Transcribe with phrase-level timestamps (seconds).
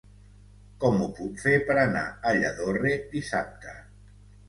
[0.83, 3.81] Com ho puc fer per anar a Lladorre dissabte?